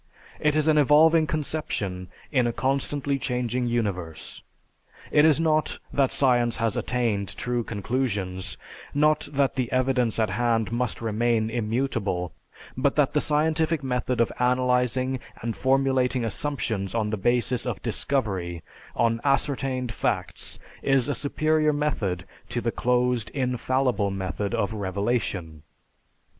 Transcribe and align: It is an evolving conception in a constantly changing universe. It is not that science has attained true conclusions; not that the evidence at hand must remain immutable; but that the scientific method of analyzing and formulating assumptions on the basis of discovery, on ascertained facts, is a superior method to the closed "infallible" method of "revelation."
It 0.39 0.55
is 0.55 0.67
an 0.67 0.79
evolving 0.79 1.27
conception 1.27 2.07
in 2.31 2.47
a 2.47 2.51
constantly 2.51 3.19
changing 3.19 3.67
universe. 3.67 4.41
It 5.11 5.25
is 5.25 5.39
not 5.39 5.77
that 5.93 6.11
science 6.11 6.57
has 6.57 6.75
attained 6.75 7.37
true 7.37 7.63
conclusions; 7.63 8.57
not 8.95 9.29
that 9.31 9.53
the 9.53 9.71
evidence 9.71 10.17
at 10.17 10.31
hand 10.31 10.71
must 10.71 11.01
remain 11.03 11.51
immutable; 11.51 12.33
but 12.75 12.95
that 12.95 13.13
the 13.13 13.21
scientific 13.21 13.83
method 13.83 14.19
of 14.19 14.31
analyzing 14.39 15.19
and 15.43 15.55
formulating 15.55 16.25
assumptions 16.25 16.95
on 16.95 17.11
the 17.11 17.15
basis 17.15 17.67
of 17.67 17.83
discovery, 17.83 18.63
on 18.95 19.21
ascertained 19.23 19.91
facts, 19.91 20.57
is 20.81 21.07
a 21.09 21.13
superior 21.13 21.73
method 21.73 22.25
to 22.49 22.59
the 22.59 22.71
closed 22.71 23.29
"infallible" 23.35 24.09
method 24.09 24.55
of 24.55 24.73
"revelation." 24.73 25.61